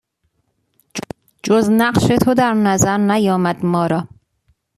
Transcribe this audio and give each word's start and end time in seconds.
جز 1.43 1.69
نقش 1.71 2.05
تو 2.07 2.33
در 2.33 2.53
نظر 2.53 2.97
نیامد 2.97 3.65
ما 3.65 3.85
را 3.87 4.07